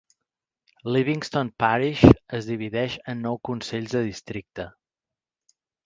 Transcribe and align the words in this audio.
Livingston 0.95 1.51
Parish 1.65 1.99
es 2.39 2.47
divideix 2.53 2.97
en 3.15 3.23
nou 3.27 3.41
consells 3.51 3.97
de 3.99 4.05
districte. 4.11 4.67